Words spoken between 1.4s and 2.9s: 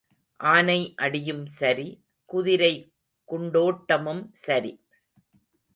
சரி, குதிரை